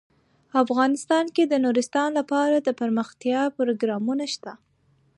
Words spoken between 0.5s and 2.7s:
افغانستان کې د نورستان لپاره